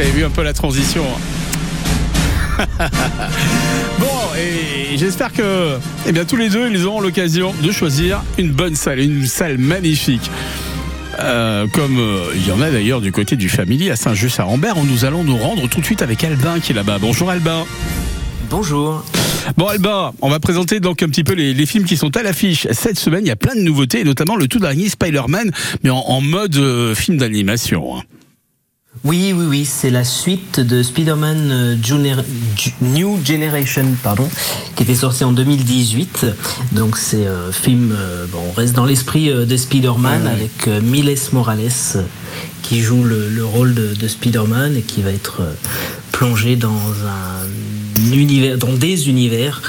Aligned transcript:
Vous 0.00 0.06
avez 0.06 0.16
vu 0.16 0.24
un 0.24 0.30
peu 0.30 0.42
la 0.42 0.54
transition. 0.54 1.04
hein. 2.58 2.66
bon, 3.98 4.06
et 4.38 4.96
j'espère 4.96 5.30
que 5.30 5.76
eh 6.06 6.12
bien, 6.12 6.24
tous 6.24 6.36
les 6.36 6.48
deux, 6.48 6.70
ils 6.70 6.86
auront 6.86 7.02
l'occasion 7.02 7.52
de 7.62 7.70
choisir 7.70 8.22
une 8.38 8.50
bonne 8.50 8.74
salle, 8.76 9.00
une 9.00 9.26
salle 9.26 9.58
magnifique. 9.58 10.30
Euh, 11.18 11.66
comme 11.74 11.98
euh, 11.98 12.32
il 12.34 12.48
y 12.48 12.50
en 12.50 12.62
a 12.62 12.70
d'ailleurs 12.70 13.02
du 13.02 13.12
côté 13.12 13.36
du 13.36 13.50
Family 13.50 13.90
à 13.90 13.96
Saint-Just-à-Rambert, 13.96 14.78
où 14.78 14.86
nous 14.86 15.04
allons 15.04 15.22
nous 15.22 15.36
rendre 15.36 15.68
tout 15.68 15.80
de 15.80 15.84
suite 15.84 16.00
avec 16.00 16.24
Albin 16.24 16.60
qui 16.60 16.72
est 16.72 16.76
là-bas. 16.76 16.96
Bonjour 16.98 17.28
Albin. 17.28 17.66
Bonjour. 18.48 19.04
Bon 19.58 19.66
Albin, 19.66 20.12
on 20.22 20.30
va 20.30 20.40
présenter 20.40 20.80
donc 20.80 21.02
un 21.02 21.10
petit 21.10 21.24
peu 21.24 21.34
les, 21.34 21.52
les 21.52 21.66
films 21.66 21.84
qui 21.84 21.98
sont 21.98 22.16
à 22.16 22.22
l'affiche 22.22 22.66
cette 22.72 22.98
semaine. 22.98 23.20
Il 23.26 23.28
y 23.28 23.32
a 23.32 23.36
plein 23.36 23.54
de 23.54 23.60
nouveautés, 23.60 24.00
et 24.00 24.04
notamment 24.04 24.36
le 24.36 24.48
tout 24.48 24.60
dernier 24.60 24.88
Spider-Man, 24.88 25.50
mais 25.84 25.90
en, 25.90 25.98
en 25.98 26.22
mode 26.22 26.56
euh, 26.56 26.94
film 26.94 27.18
d'animation. 27.18 27.98
hein. 27.98 28.02
Oui, 29.02 29.32
oui, 29.34 29.46
oui, 29.48 29.64
c'est 29.64 29.88
la 29.88 30.04
suite 30.04 30.60
de 30.60 30.82
Spider-Man 30.82 31.48
euh, 31.50 31.76
New 32.82 33.18
Generation, 33.24 33.86
pardon, 34.02 34.28
qui 34.76 34.82
était 34.82 34.94
sorti 34.94 35.24
en 35.24 35.32
2018. 35.32 36.26
Donc 36.72 36.98
c'est 36.98 37.26
un 37.26 37.50
film, 37.50 37.94
euh, 37.96 38.26
bon, 38.30 38.40
on 38.50 38.52
reste 38.52 38.74
dans 38.74 38.84
l'esprit 38.84 39.30
euh, 39.30 39.46
de 39.46 39.56
Spider-Man 39.56 40.26
avec 40.26 40.68
euh, 40.68 40.82
Miles 40.82 41.16
Morales 41.32 41.60
euh, 41.96 42.02
qui 42.62 42.82
joue 42.82 43.02
le, 43.02 43.30
le 43.30 43.42
rôle 43.44 43.74
de, 43.74 43.94
de 43.94 44.06
Spider-Man 44.06 44.76
et 44.76 44.82
qui 44.82 45.00
va 45.00 45.12
être 45.12 45.40
euh, 45.40 45.52
plongé 46.12 46.56
dans 46.56 46.68
un 46.70 48.12
univers, 48.12 48.58
dans 48.58 48.72
des 48.74 49.08
univers 49.08 49.62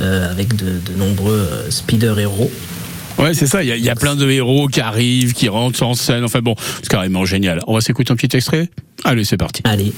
euh, 0.00 0.30
avec 0.30 0.56
de, 0.56 0.80
de 0.90 0.98
nombreux 0.98 1.34
euh, 1.52 1.70
Spider-héros. 1.70 2.50
Ouais, 3.20 3.34
c'est 3.34 3.46
ça. 3.46 3.62
Il 3.62 3.68
y, 3.68 3.72
a, 3.72 3.76
il 3.76 3.84
y 3.84 3.90
a 3.90 3.94
plein 3.94 4.16
de 4.16 4.28
héros 4.30 4.66
qui 4.68 4.80
arrivent, 4.80 5.34
qui 5.34 5.48
rentrent 5.48 5.82
en 5.82 5.94
scène. 5.94 6.24
Enfin 6.24 6.40
bon, 6.40 6.54
c'est 6.78 6.88
carrément 6.88 7.24
génial. 7.26 7.60
On 7.66 7.74
va 7.74 7.80
s'écouter 7.80 8.12
un 8.12 8.16
petit 8.16 8.34
extrait? 8.34 8.68
Allez, 9.04 9.24
c'est 9.24 9.36
parti. 9.36 9.62
Allez. 9.64 9.92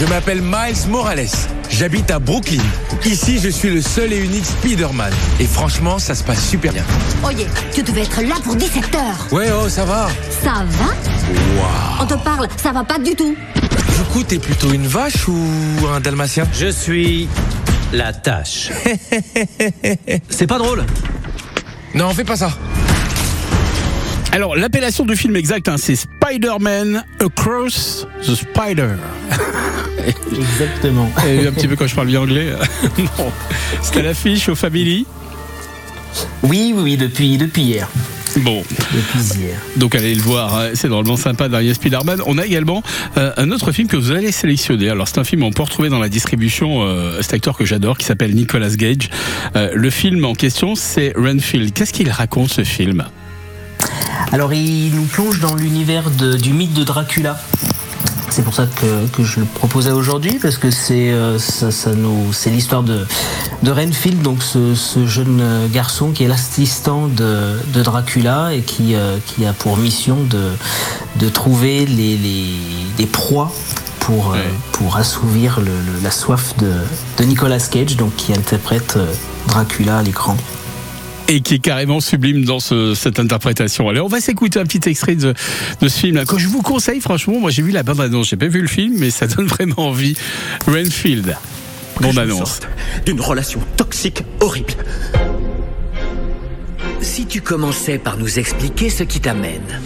Je 0.00 0.04
m'appelle 0.06 0.42
Miles 0.42 0.88
Morales. 0.88 1.28
J'habite 1.70 2.10
à 2.10 2.18
Brooklyn. 2.18 2.62
Ici, 3.04 3.38
je 3.38 3.48
suis 3.48 3.70
le 3.70 3.80
seul 3.80 4.12
et 4.12 4.18
unique 4.18 4.44
Spider-Man. 4.44 5.12
Et 5.40 5.46
franchement, 5.46 5.98
ça 5.98 6.14
se 6.14 6.24
passe 6.24 6.48
super 6.48 6.72
bien. 6.72 6.84
Oye, 7.24 7.46
tu 7.72 7.82
devais 7.82 8.02
être 8.02 8.20
là 8.22 8.34
pour 8.42 8.56
17 8.56 8.94
heures. 8.94 9.26
Ouais, 9.32 9.48
oh, 9.56 9.68
ça 9.68 9.84
va. 9.84 10.08
Ça 10.42 10.64
va? 10.64 10.94
On 12.00 12.06
te 12.06 12.14
parle, 12.14 12.48
ça 12.56 12.72
va 12.72 12.84
pas 12.84 12.98
du 12.98 13.14
tout. 13.14 13.36
Du 14.14 14.20
coup, 14.20 14.26
t'es 14.28 14.38
plutôt 14.38 14.72
une 14.72 14.86
vache 14.86 15.26
ou 15.26 15.36
un 15.92 15.98
dalmatien? 15.98 16.46
Je 16.52 16.68
suis 16.68 17.28
la 17.92 18.12
tâche. 18.12 18.70
C'est 20.28 20.46
pas 20.46 20.58
drôle. 20.58 20.84
Non, 21.96 22.10
fais 22.10 22.22
pas 22.22 22.36
ça. 22.36 22.56
Alors, 24.30 24.54
l'appellation 24.54 25.04
du 25.04 25.16
film 25.16 25.34
exact, 25.34 25.68
hein, 25.68 25.74
c'est 25.78 25.96
Spider-Man 25.96 27.02
Across 27.18 28.06
the 28.24 28.36
Spider. 28.36 28.90
Exactement. 30.32 31.10
Et 31.26 31.48
un 31.48 31.52
petit 31.52 31.66
peu 31.66 31.74
quand 31.74 31.88
je 31.88 31.96
parle 31.96 32.06
bien 32.06 32.20
anglais. 32.20 32.52
à 33.96 34.02
l'affiche 34.02 34.48
au 34.48 34.54
Family. 34.54 35.08
Oui, 36.44 36.72
oui, 36.72 36.82
oui, 36.84 36.96
depuis, 36.96 37.36
depuis 37.36 37.62
hier. 37.62 37.88
Bon, 38.38 38.62
donc 39.76 39.94
allez 39.94 40.14
le 40.14 40.20
voir, 40.20 40.56
hein, 40.56 40.70
c'est 40.74 40.88
drôlement 40.88 41.16
sympa 41.16 41.48
derrière 41.48 41.74
Spider-Man. 41.74 42.20
On 42.26 42.36
a 42.38 42.44
également 42.44 42.82
euh, 43.16 43.32
un 43.36 43.50
autre 43.50 43.70
film 43.70 43.86
que 43.86 43.96
vous 43.96 44.10
allez 44.10 44.32
sélectionner. 44.32 44.88
Alors 44.90 45.06
c'est 45.06 45.18
un 45.18 45.24
film 45.24 45.42
on 45.44 45.52
peut 45.52 45.62
retrouver 45.62 45.88
dans 45.88 46.00
la 46.00 46.08
distribution, 46.08 46.82
euh, 46.82 47.22
cet 47.22 47.34
acteur 47.34 47.56
que 47.56 47.64
j'adore 47.64 47.96
qui 47.96 48.04
s'appelle 48.04 48.34
Nicolas 48.34 48.70
Gage. 48.70 49.10
Euh, 49.56 49.70
le 49.74 49.90
film 49.90 50.24
en 50.24 50.34
question 50.34 50.74
c'est 50.74 51.12
Renfield. 51.16 51.72
Qu'est-ce 51.72 51.92
qu'il 51.92 52.10
raconte 52.10 52.50
ce 52.50 52.64
film? 52.64 53.04
Alors, 54.32 54.52
il 54.52 54.92
nous 54.94 55.04
plonge 55.04 55.38
dans 55.38 55.54
l'univers 55.54 56.10
du 56.10 56.52
mythe 56.52 56.74
de 56.74 56.82
Dracula. 56.82 57.38
C'est 58.34 58.42
pour 58.42 58.52
ça 58.54 58.66
que, 58.66 59.06
que 59.16 59.22
je 59.22 59.38
le 59.38 59.46
proposais 59.46 59.92
aujourd'hui, 59.92 60.40
parce 60.42 60.58
que 60.58 60.68
c'est 60.72 61.12
euh, 61.12 61.38
ça, 61.38 61.70
ça 61.70 61.92
nous- 61.94 62.32
c'est 62.32 62.50
l'histoire 62.50 62.82
de, 62.82 63.06
de 63.62 63.70
Renfield, 63.70 64.22
donc 64.22 64.42
ce, 64.42 64.74
ce 64.74 65.06
jeune 65.06 65.38
euh, 65.40 65.68
garçon 65.68 66.10
qui 66.10 66.24
est 66.24 66.26
l'assistant 66.28 67.06
de, 67.06 67.60
de 67.72 67.82
Dracula 67.84 68.52
et 68.52 68.62
qui, 68.62 68.96
euh, 68.96 69.18
qui 69.24 69.46
a 69.46 69.52
pour 69.52 69.76
mission 69.76 70.16
de, 70.28 70.50
de 71.20 71.28
trouver 71.28 71.86
les, 71.86 72.16
les, 72.16 72.46
les 72.98 73.06
proies 73.06 73.52
pour, 74.00 74.32
euh, 74.32 74.38
assouvir 74.96 75.60
le- 75.60 75.66
le- 75.66 76.02
la 76.02 76.10
soif 76.10 76.54
de, 76.58 76.72
de 77.18 77.24
Nicolas 77.24 77.60
Cage, 77.60 77.96
donc 77.96 78.16
qui 78.16 78.32
interprète 78.32 78.98
Dracula 79.46 79.98
à 79.98 80.02
l'écran. 80.02 80.36
Et 81.28 81.40
qui 81.40 81.54
est 81.54 81.58
carrément 81.58 82.00
sublime 82.00 82.44
dans 82.44 82.60
ce- 82.60 82.94
cette 82.94 83.18
interprétation. 83.18 83.88
Allez, 83.88 84.00
on 84.00 84.08
va 84.08 84.20
s'écouter 84.20 84.58
un 84.60 84.64
petit 84.64 84.88
extrait 84.88 85.14
de, 85.16 85.34
de 85.80 85.88
ce 85.88 85.98
film. 85.98 86.22
Quand 86.26 86.38
je 86.38 86.48
vous 86.48 86.62
conseille, 86.62 87.00
franchement, 87.00 87.38
moi 87.40 87.50
j'ai 87.50 87.62
vu 87.62 87.70
la 87.70 87.82
bande 87.82 88.00
annonce, 88.00 88.28
j'ai 88.28 88.36
pas 88.36 88.46
vu 88.48 88.60
le 88.60 88.68
film, 88.68 88.94
mais 88.98 89.10
ça 89.10 89.26
donne 89.26 89.46
vraiment 89.48 89.88
envie. 89.88 90.16
Renfield, 90.66 91.36
bande 92.00 92.12
je 92.14 92.20
annonce. 92.20 92.38
sorte 92.38 92.68
D'une 93.06 93.20
relation 93.20 93.60
toxique 93.76 94.22
horrible. 94.40 94.74
Si 97.00 97.26
tu 97.26 97.40
commençais 97.40 97.98
par 97.98 98.16
nous 98.16 98.38
expliquer 98.38 98.88
ce 98.90 99.02
qui 99.02 99.20
t'amène. 99.20 99.80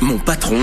Mon 0.00 0.18
patron 0.18 0.58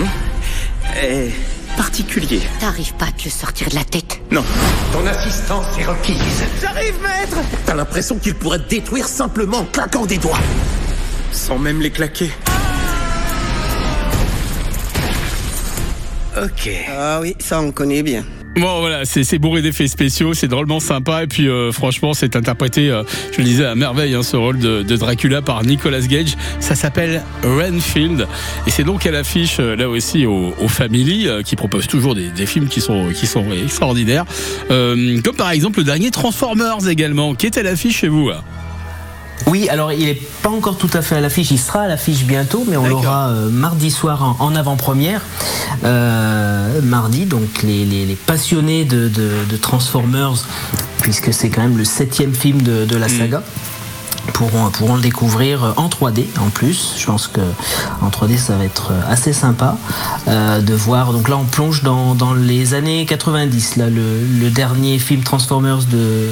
est 1.01 1.31
particulier. 1.75 2.41
T'arrives 2.59 2.94
pas 2.95 3.06
à 3.06 3.11
te 3.11 3.25
le 3.25 3.29
sortir 3.29 3.69
de 3.69 3.75
la 3.75 3.84
tête. 3.84 4.19
Non. 4.31 4.44
Ton 4.91 5.06
assistance 5.06 5.66
est 5.79 5.85
requise. 5.85 6.44
J'arrive, 6.61 6.95
maître 7.01 7.38
T'as 7.66 7.75
l'impression 7.75 8.17
qu'il 8.17 8.35
pourrait 8.35 8.59
te 8.59 8.69
détruire 8.69 9.07
simplement 9.07 9.59
en 9.59 9.66
claquant 9.66 10.06
des 10.06 10.17
doigts. 10.17 10.39
Sans 11.31 11.57
même 11.57 11.81
les 11.81 11.91
claquer. 11.91 12.31
Ok. 16.38 16.69
Ah 16.89 17.19
oui, 17.22 17.35
ça 17.39 17.61
on 17.61 17.72
connaît 17.72 18.03
bien. 18.03 18.23
Bon 18.56 18.81
voilà, 18.81 19.03
c'est 19.06 19.40
bourré 19.40 19.64
d'effets 19.64 19.88
spéciaux, 19.88 20.36
c'est 20.36 20.47
drôlement 20.47 20.80
sympa 20.80 21.24
et 21.24 21.28
puis 21.28 21.47
euh, 21.47 21.72
franchement 21.72 22.14
c'est 22.14 22.36
interprété, 22.36 22.91
euh, 22.91 23.02
je 23.31 23.40
le 23.40 23.46
disais 23.46 23.66
à 23.66 23.74
merveille, 23.74 24.14
hein, 24.14 24.22
ce 24.22 24.38
rôle 24.38 24.59
de, 24.59 24.84
Dracula 24.84 25.41
par 25.41 25.64
Nicolas 25.64 26.02
Gage. 26.02 26.36
Ça 26.59 26.75
s'appelle 26.75 27.24
Renfield 27.44 28.28
et 28.68 28.69
c'est 28.69 28.84
donc 28.84 29.08
à 29.08 29.12
l'affiche 29.12 29.58
euh, 29.59 29.75
là 29.75 29.90
aussi 29.90 30.28
au, 30.28 30.53
au 30.62 30.68
Family 30.68 31.28
qui 31.44 31.56
propose 31.56 31.88
toujours 31.88 32.14
des, 32.14 32.46
films 32.46 32.68
qui 32.68 32.80
sont 32.80 33.09
qui 33.09 33.25
sont 33.25 33.46
extraordinaires, 33.52 34.25
comme 34.68 35.35
par 35.35 35.50
exemple 35.50 35.80
le 35.80 35.85
dernier 35.85 36.12
Transformers 36.12 36.88
également 36.88 37.34
qui 37.34 37.47
est 37.47 37.58
à 37.58 37.64
l'affiche 37.64 38.00
chez 38.02 38.08
vous. 38.08 38.30
Oui, 39.47 39.67
alors 39.69 39.91
il 39.91 40.05
n'est 40.05 40.19
pas 40.41 40.49
encore 40.49 40.77
tout 40.77 40.89
à 40.94 41.01
fait 41.01 41.16
à 41.16 41.19
l'affiche, 41.21 41.51
il 41.51 41.59
sera 41.59 41.81
à 41.81 41.88
l'affiche 41.88 42.23
bientôt, 42.23 42.63
mais 42.67 42.77
on 42.77 42.85
l'aura 42.89 43.27
euh, 43.29 43.49
mardi 43.49 43.91
soir 43.91 44.23
en, 44.23 44.45
en 44.45 44.55
avant-première. 44.55 45.21
Euh, 45.83 46.81
mardi, 46.81 47.25
donc 47.25 47.61
les, 47.63 47.83
les- 47.85 48.05
les 48.05 48.16
passionnés 48.16 48.85
de, 48.85 49.09
de- 49.09 49.45
de 49.49 49.57
Transformers, 49.57 50.33
puisque 51.01 51.33
c'est 51.33 51.49
quand 51.49 51.61
même 51.61 51.77
le 51.77 51.83
septième 51.85 52.33
film 52.33 52.61
de, 52.61 52.85
de 52.85 52.95
la 52.95 53.07
saga. 53.17 53.43
Pourront, 54.31 54.69
pourront 54.72 54.95
le 54.95 55.01
découvrir 55.01 55.73
en 55.75 55.89
3D 55.89 56.25
en 56.39 56.50
plus. 56.50 56.95
Je 56.97 57.06
pense 57.06 57.28
que 57.28 57.41
en 58.01 58.09
3D 58.09 58.38
ça 58.38 58.56
va 58.56 58.63
être 58.63 58.91
assez 59.07 59.34
sympa 59.34 59.78
euh, 60.28 60.61
de 60.61 60.73
voir. 60.73 61.11
Donc 61.11 61.28
là 61.28 61.35
on 61.38 61.44
plonge 61.44 61.84
dans, 61.84 62.16
dans 62.16 62.34
les 62.34 62.73
années 62.73 63.06
90. 63.06 63.75
Là 63.75 63.89
le, 63.89 64.50
dernier 64.50 64.97
film 65.00 65.23
Transformers 65.23 65.79
de 65.91 66.29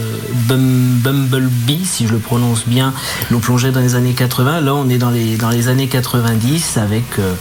Bum- 0.48 1.00
Bumblebee, 1.04 1.84
si 1.86 2.08
je 2.08 2.14
le 2.14 2.20
prononce 2.20 2.64
bien, 2.66 2.94
l'on 3.30 3.40
plongeait 3.40 3.72
dans 3.72 3.82
les 3.82 3.96
années 3.96 4.14
80. 4.14 4.62
Là 4.62 4.74
on 4.74 4.88
est 4.90 4.98
dans 4.98 5.10
les, 5.10 5.36
dans 5.36 5.50
les 5.50 5.68
années 5.68 5.88
90 5.88 6.78
avec 6.78 7.20
euh, 7.20 7.34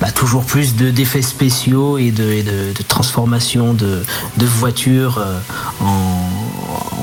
bah, 0.00 0.10
toujours 0.10 0.44
plus 0.44 0.74
de 0.74 0.90
d'effets 0.90 1.22
spéciaux 1.22 1.98
et 1.98 2.10
de, 2.12 2.24
et 2.32 2.42
de, 2.42 2.72
transformation 2.88 3.74
de, 3.74 4.02
de 4.38 4.46
voitures 4.46 5.18
euh, 5.18 5.38
en, 5.80 6.30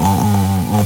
en, 0.01 0.85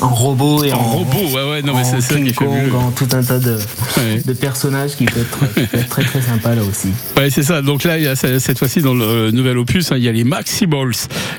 en 0.00 0.08
robots 0.08 0.64
et 0.64 0.72
En 0.72 0.78
en, 0.78 0.82
robot, 0.82 1.18
ouais 1.36 1.50
ouais, 1.50 1.62
non 1.62 1.74
mais 1.74 1.84
c'est 1.84 2.00
ça 2.00 2.14
qui 2.20 2.32
en 2.74 2.90
tout 2.90 3.08
un 3.12 3.22
tas 3.22 3.38
de, 3.38 3.56
Ouais. 3.96 4.20
de 4.24 4.32
personnages 4.32 4.96
qui 4.96 5.04
peut 5.04 5.20
être, 5.20 5.38
qui 5.54 5.66
peut 5.66 5.78
être 5.78 5.88
très 5.88 6.02
très 6.04 6.20
sympa 6.20 6.54
là 6.54 6.62
aussi. 6.62 6.88
Ouais, 7.16 7.30
c'est 7.30 7.42
ça. 7.44 7.62
Donc 7.62 7.84
là, 7.84 7.96
il 7.98 8.04
y 8.04 8.08
a 8.08 8.16
ce- 8.16 8.38
cette 8.38 8.58
fois-ci 8.58 8.82
dans 8.82 8.94
le 8.94 9.04
euh, 9.04 9.30
nouvel 9.30 9.56
opus, 9.56 9.92
hein, 9.92 9.96
il 9.96 10.02
y 10.02 10.08
a 10.08 10.12
les 10.12 10.24
Maximals 10.24 10.92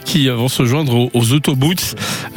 qui 0.05 0.29
euh, 0.29 0.35
vont 0.35 0.47
se 0.47 0.65
joindre 0.65 0.95
aux, 0.95 1.11
aux 1.13 1.33
Autobots, 1.33 1.73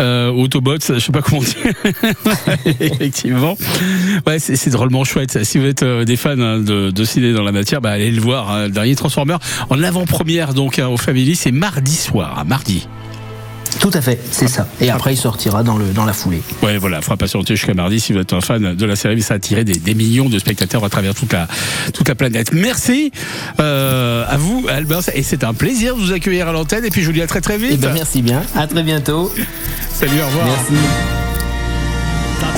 euh, 0.00 0.30
Autobots, 0.30 0.78
je 0.88 0.98
sais 0.98 1.12
pas 1.12 1.22
comment 1.22 1.40
dire. 1.42 1.72
Effectivement. 2.80 3.56
Ouais, 4.26 4.38
c'est 4.38 4.70
drôlement 4.70 5.04
chouette. 5.04 5.44
Si 5.44 5.58
vous 5.58 5.66
êtes 5.66 5.82
euh, 5.82 6.04
des 6.04 6.16
fans 6.16 6.30
hein, 6.38 6.58
de, 6.58 6.90
de 6.90 7.04
ciné 7.04 7.32
dans 7.32 7.42
la 7.42 7.52
matière, 7.52 7.80
bah, 7.80 7.90
allez 7.90 8.10
le 8.10 8.20
voir. 8.20 8.50
hein, 8.50 8.64
le 8.64 8.70
dernier 8.70 8.96
Transformer 8.96 9.36
en 9.70 9.82
avant-première 9.82 10.54
donc 10.54 10.80
au 10.84 10.96
Family, 10.96 11.36
c'est 11.36 11.52
mardi 11.52 11.94
soir, 11.94 12.44
mardi. 12.46 12.86
Tout 13.80 13.90
à 13.94 14.00
fait, 14.00 14.18
c'est 14.30 14.48
ça. 14.48 14.66
Et 14.80 14.90
après, 14.90 15.14
il 15.14 15.16
sortira 15.16 15.62
dans, 15.62 15.76
le, 15.76 15.86
dans 15.92 16.04
la 16.04 16.12
foulée. 16.12 16.42
Ouais, 16.62 16.78
voilà, 16.78 17.00
fera 17.00 17.16
patienter 17.16 17.54
jusqu'à 17.56 17.74
mardi 17.74 18.00
si 18.00 18.12
vous 18.12 18.18
êtes 18.18 18.32
un 18.32 18.40
fan 18.40 18.74
de 18.74 18.86
la 18.86 18.96
série. 18.96 19.22
Ça 19.22 19.34
a 19.34 19.36
attiré 19.36 19.64
des, 19.64 19.74
des 19.74 19.94
millions 19.94 20.28
de 20.28 20.38
spectateurs 20.38 20.84
à 20.84 20.88
travers 20.88 21.14
toute 21.14 21.32
la, 21.32 21.46
toute 21.94 22.08
la 22.08 22.14
planète. 22.14 22.52
Merci 22.52 23.12
euh, 23.60 24.24
à 24.28 24.36
vous, 24.36 24.66
Albert. 24.68 25.00
Et 25.14 25.22
c'est 25.22 25.44
un 25.44 25.54
plaisir 25.54 25.94
de 25.96 26.00
vous 26.00 26.12
accueillir 26.12 26.48
à 26.48 26.52
l'antenne. 26.52 26.84
Et 26.84 26.90
puis 26.90 27.02
je 27.02 27.06
vous 27.06 27.12
dis 27.12 27.22
à 27.22 27.26
très 27.26 27.40
très 27.40 27.54
Eh 27.56 27.68
vite. 27.68 27.80
ben, 27.80 27.92
merci 27.92 28.22
bien. 28.22 28.42
À 28.56 28.66
très 28.66 28.82
bientôt. 28.82 29.32
Salut, 29.92 30.20
au 30.22 30.26
revoir. 30.26 30.46
Merci. 30.46 31.17